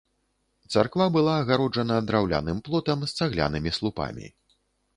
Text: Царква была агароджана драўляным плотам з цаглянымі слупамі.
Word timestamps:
Царква 0.75 1.05
была 1.17 1.35
агароджана 1.41 1.99
драўляным 2.11 2.63
плотам 2.69 3.07
з 3.11 3.23
цаглянымі 3.23 3.77
слупамі. 3.79 4.27